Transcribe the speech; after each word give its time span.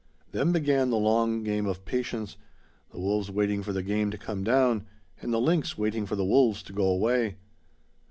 Then 0.31 0.51
began 0.51 0.89
the 0.89 0.97
long 0.97 1.43
game 1.43 1.67
of 1.67 1.85
patience, 1.85 2.35
the 2.91 2.97
wolves 2.97 3.29
waiting 3.29 3.61
for 3.61 3.71
the 3.71 3.83
game 3.83 4.09
to 4.09 4.17
come 4.17 4.43
down, 4.43 4.87
and 5.21 5.31
the 5.31 5.39
lynx 5.39 5.77
waiting 5.77 6.07
for 6.07 6.15
the 6.15 6.25
wolves 6.25 6.63
to 6.63 6.73
go 6.73 6.87
away. 6.87 7.35